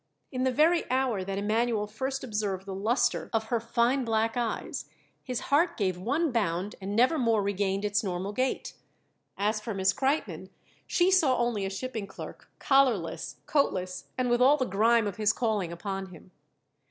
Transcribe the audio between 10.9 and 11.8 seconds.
saw only a